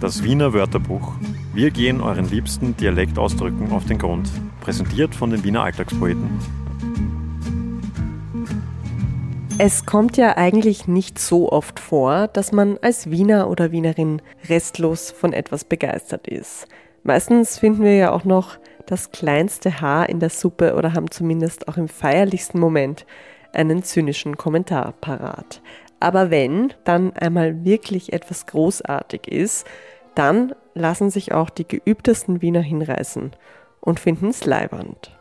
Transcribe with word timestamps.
Das 0.00 0.22
Wiener 0.22 0.52
Wörterbuch. 0.52 1.14
Wir 1.54 1.70
gehen 1.70 2.00
euren 2.00 2.28
liebsten 2.28 2.76
Dialektausdrücken 2.76 3.72
auf 3.72 3.86
den 3.86 3.98
Grund. 3.98 4.28
Präsentiert 4.60 5.14
von 5.14 5.30
den 5.30 5.44
Wiener 5.44 5.62
Alltagspoeten. 5.62 6.28
Es 9.56 9.86
kommt 9.86 10.16
ja 10.16 10.36
eigentlich 10.36 10.88
nicht 10.88 11.18
so 11.18 11.52
oft 11.52 11.78
vor, 11.78 12.26
dass 12.28 12.50
man 12.50 12.76
als 12.82 13.10
Wiener 13.10 13.48
oder 13.48 13.70
Wienerin 13.70 14.20
restlos 14.48 15.12
von 15.12 15.32
etwas 15.32 15.64
begeistert 15.64 16.26
ist. 16.26 16.66
Meistens 17.04 17.58
finden 17.58 17.84
wir 17.84 17.94
ja 17.94 18.12
auch 18.12 18.24
noch 18.24 18.58
das 18.86 19.12
kleinste 19.12 19.80
Haar 19.80 20.08
in 20.08 20.18
der 20.18 20.30
Suppe 20.30 20.74
oder 20.74 20.92
haben 20.92 21.10
zumindest 21.10 21.68
auch 21.68 21.76
im 21.76 21.88
feierlichsten 21.88 22.58
Moment 22.58 23.06
einen 23.52 23.84
zynischen 23.84 24.36
Kommentar 24.36 24.92
parat. 25.00 25.62
Aber 26.00 26.30
wenn 26.30 26.72
dann 26.84 27.12
einmal 27.14 27.64
wirklich 27.64 28.12
etwas 28.12 28.46
großartig 28.46 29.28
ist, 29.28 29.66
dann 30.14 30.54
lassen 30.74 31.10
sich 31.10 31.32
auch 31.32 31.50
die 31.50 31.66
geübtesten 31.66 32.42
Wiener 32.42 32.60
hinreißen 32.60 33.32
und 33.80 34.00
finden 34.00 34.28
es 34.28 34.44
leiwand. 34.44 35.16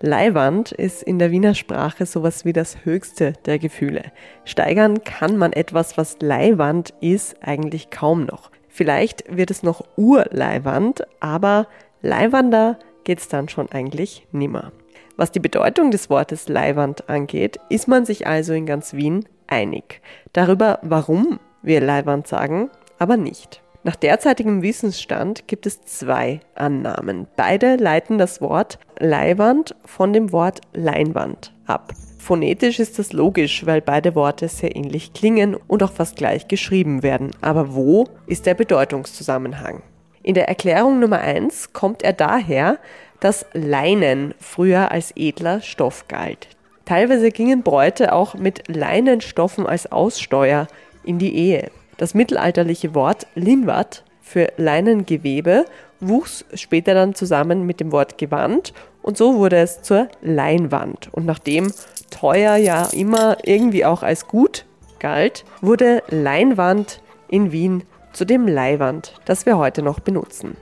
Leiwand 0.00 0.70
ist 0.70 1.02
in 1.02 1.18
der 1.18 1.32
Wiener 1.32 1.54
Sprache 1.54 2.06
sowas 2.06 2.44
wie 2.44 2.52
das 2.52 2.84
höchste 2.84 3.32
der 3.46 3.58
Gefühle. 3.58 4.12
Steigern 4.44 5.02
kann 5.02 5.36
man 5.36 5.52
etwas, 5.52 5.98
was 5.98 6.18
Leiwand 6.20 6.94
ist, 7.00 7.36
eigentlich 7.42 7.90
kaum 7.90 8.24
noch. 8.24 8.52
Vielleicht 8.68 9.24
wird 9.36 9.50
es 9.50 9.64
noch 9.64 9.82
Urleiwand, 9.96 11.02
aber 11.18 11.66
Leiwander 12.00 12.78
geht's 13.02 13.26
dann 13.26 13.48
schon 13.48 13.72
eigentlich 13.72 14.28
nimmer. 14.30 14.70
Was 15.16 15.32
die 15.32 15.40
Bedeutung 15.40 15.90
des 15.90 16.10
Wortes 16.10 16.48
Leiwand 16.48 17.08
angeht, 17.08 17.58
ist 17.68 17.88
man 17.88 18.04
sich 18.04 18.28
also 18.28 18.52
in 18.52 18.66
ganz 18.66 18.92
Wien 18.92 19.24
einig. 19.48 20.00
Darüber, 20.32 20.78
warum 20.82 21.40
wir 21.62 21.80
Leiwand 21.80 22.26
sagen, 22.26 22.70
aber 22.98 23.16
nicht. 23.16 23.62
Nach 23.84 23.96
derzeitigem 23.96 24.62
Wissensstand 24.62 25.46
gibt 25.48 25.64
es 25.64 25.82
zwei 25.82 26.40
Annahmen. 26.54 27.26
Beide 27.36 27.76
leiten 27.76 28.18
das 28.18 28.40
Wort 28.40 28.78
Leihwand 28.98 29.74
von 29.84 30.12
dem 30.12 30.32
Wort 30.32 30.60
Leinwand 30.74 31.54
ab. 31.66 31.92
Phonetisch 32.18 32.80
ist 32.80 32.98
das 32.98 33.12
logisch, 33.14 33.64
weil 33.64 33.80
beide 33.80 34.14
Worte 34.14 34.48
sehr 34.48 34.76
ähnlich 34.76 35.14
klingen 35.14 35.54
und 35.54 35.82
auch 35.82 35.92
fast 35.92 36.16
gleich 36.16 36.48
geschrieben 36.48 37.02
werden. 37.02 37.30
Aber 37.40 37.74
wo 37.74 38.06
ist 38.26 38.44
der 38.44 38.54
Bedeutungszusammenhang? 38.54 39.82
In 40.22 40.34
der 40.34 40.48
Erklärung 40.48 40.98
Nummer 40.98 41.20
1 41.20 41.72
kommt 41.72 42.02
er 42.02 42.12
daher, 42.12 42.78
dass 43.20 43.46
Leinen 43.54 44.34
früher 44.38 44.90
als 44.90 45.12
edler 45.16 45.62
Stoff 45.62 46.06
galt. 46.08 46.48
Teilweise 46.88 47.30
gingen 47.30 47.62
Bräute 47.62 48.14
auch 48.14 48.32
mit 48.32 48.66
Leinenstoffen 48.66 49.66
als 49.66 49.92
Aussteuer 49.92 50.68
in 51.04 51.18
die 51.18 51.36
Ehe. 51.36 51.70
Das 51.98 52.14
mittelalterliche 52.14 52.94
Wort 52.94 53.26
Linwat 53.34 54.04
für 54.22 54.50
Leinengewebe 54.56 55.66
wuchs 56.00 56.46
später 56.54 56.94
dann 56.94 57.14
zusammen 57.14 57.66
mit 57.66 57.80
dem 57.80 57.92
Wort 57.92 58.16
Gewand 58.16 58.72
und 59.02 59.18
so 59.18 59.36
wurde 59.36 59.56
es 59.56 59.82
zur 59.82 60.08
Leinwand. 60.22 61.10
Und 61.12 61.26
nachdem 61.26 61.70
teuer 62.08 62.56
ja 62.56 62.88
immer 62.92 63.36
irgendwie 63.44 63.84
auch 63.84 64.02
als 64.02 64.26
gut 64.26 64.64
galt, 64.98 65.44
wurde 65.60 66.02
Leinwand 66.08 67.02
in 67.28 67.52
Wien 67.52 67.82
zu 68.14 68.24
dem 68.24 68.48
Leihwand, 68.48 69.12
das 69.26 69.44
wir 69.44 69.58
heute 69.58 69.82
noch 69.82 70.00
benutzen. 70.00 70.56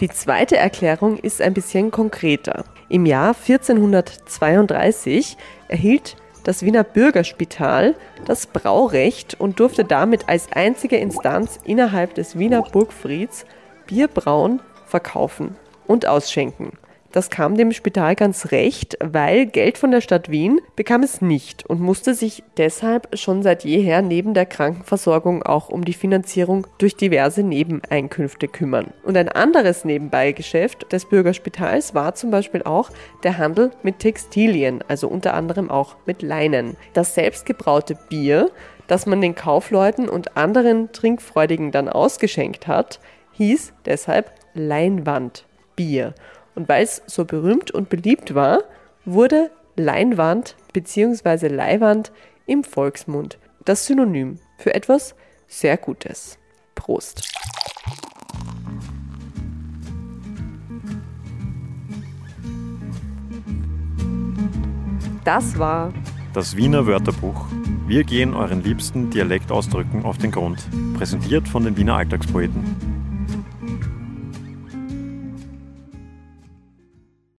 Die 0.00 0.08
zweite 0.08 0.56
Erklärung 0.56 1.18
ist 1.18 1.42
ein 1.42 1.54
bisschen 1.54 1.90
konkreter. 1.90 2.62
Im 2.88 3.04
Jahr 3.04 3.34
1432 3.34 5.36
erhielt 5.66 6.14
das 6.44 6.62
Wiener 6.62 6.84
Bürgerspital 6.84 7.96
das 8.24 8.46
Braurecht 8.46 9.40
und 9.40 9.58
durfte 9.58 9.84
damit 9.84 10.28
als 10.28 10.52
einzige 10.52 10.98
Instanz 10.98 11.58
innerhalb 11.64 12.14
des 12.14 12.38
Wiener 12.38 12.62
Burgfrieds 12.62 13.44
Bier 13.88 14.06
brauen, 14.06 14.62
verkaufen 14.86 15.56
und 15.88 16.06
ausschenken. 16.06 16.78
Das 17.10 17.30
kam 17.30 17.56
dem 17.56 17.72
Spital 17.72 18.14
ganz 18.16 18.52
recht, 18.52 18.98
weil 19.00 19.46
Geld 19.46 19.78
von 19.78 19.90
der 19.90 20.02
Stadt 20.02 20.30
Wien 20.30 20.60
bekam 20.76 21.02
es 21.02 21.22
nicht 21.22 21.64
und 21.64 21.80
musste 21.80 22.12
sich 22.12 22.42
deshalb 22.58 23.08
schon 23.18 23.42
seit 23.42 23.64
jeher 23.64 24.02
neben 24.02 24.34
der 24.34 24.44
Krankenversorgung 24.44 25.42
auch 25.42 25.70
um 25.70 25.86
die 25.86 25.94
Finanzierung 25.94 26.66
durch 26.76 26.96
diverse 26.96 27.42
Nebeneinkünfte 27.42 28.46
kümmern. 28.46 28.92
Und 29.04 29.16
ein 29.16 29.30
anderes 29.30 29.86
Nebenbeigeschäft 29.86 30.92
des 30.92 31.06
Bürgerspitals 31.06 31.94
war 31.94 32.14
zum 32.14 32.30
Beispiel 32.30 32.62
auch 32.64 32.90
der 33.22 33.38
Handel 33.38 33.70
mit 33.82 34.00
Textilien, 34.00 34.84
also 34.86 35.08
unter 35.08 35.32
anderem 35.32 35.70
auch 35.70 35.96
mit 36.04 36.20
Leinen. 36.20 36.76
Das 36.92 37.14
selbstgebraute 37.14 37.98
Bier, 38.10 38.50
das 38.86 39.06
man 39.06 39.22
den 39.22 39.34
Kaufleuten 39.34 40.10
und 40.10 40.36
anderen 40.36 40.92
Trinkfreudigen 40.92 41.72
dann 41.72 41.88
ausgeschenkt 41.88 42.66
hat, 42.66 43.00
hieß 43.32 43.72
deshalb 43.86 44.30
Leinwandbier. 44.52 46.12
Und 46.58 46.68
weil 46.68 46.82
es 46.82 47.02
so 47.06 47.24
berühmt 47.24 47.70
und 47.70 47.88
beliebt 47.88 48.34
war, 48.34 48.64
wurde 49.04 49.52
Leinwand 49.76 50.56
bzw. 50.72 51.46
Leihwand 51.46 52.10
im 52.46 52.64
Volksmund 52.64 53.38
das 53.64 53.86
Synonym 53.86 54.40
für 54.56 54.74
etwas 54.74 55.14
sehr 55.46 55.76
Gutes. 55.76 56.36
Prost! 56.74 57.32
Das 65.24 65.56
war 65.60 65.92
das 66.34 66.56
Wiener 66.56 66.88
Wörterbuch. 66.88 67.46
Wir 67.86 68.02
gehen 68.02 68.34
euren 68.34 68.64
liebsten 68.64 69.10
Dialektausdrücken 69.10 70.04
auf 70.04 70.18
den 70.18 70.32
Grund. 70.32 70.58
Präsentiert 70.96 71.46
von 71.48 71.62
den 71.62 71.76
Wiener 71.76 71.94
Alltagspoeten. 71.94 72.97